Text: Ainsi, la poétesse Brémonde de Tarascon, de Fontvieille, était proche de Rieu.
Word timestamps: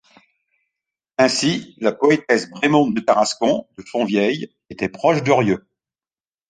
Ainsi, 1.19 1.75
la 1.77 1.91
poétesse 1.91 2.49
Brémonde 2.49 2.95
de 2.95 3.01
Tarascon, 3.01 3.67
de 3.77 3.83
Fontvieille, 3.83 4.51
était 4.71 4.89
proche 4.89 5.21
de 5.21 5.31
Rieu. 5.31 5.67